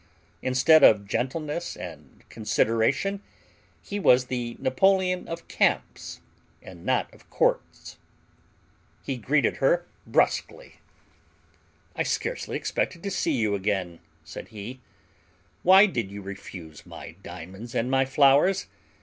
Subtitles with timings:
[0.41, 3.21] Instead of gentleness and consideration
[3.83, 6.21] he was the Napoleon of camps,
[6.59, 7.99] and not of courts.
[9.05, 10.79] He greeted her bruskly.
[11.95, 14.79] "I scarcely expected to see you again," said he.
[15.61, 18.65] "Why did you refuse my diamonds and my flowers?